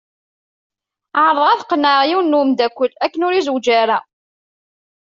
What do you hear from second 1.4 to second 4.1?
ad qennεeɣ yiwen n wemdakel akken ur izewweǧ ara.